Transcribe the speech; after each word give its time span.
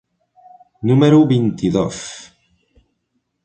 número 0.91 1.21
vint-i-dos. 1.33 2.03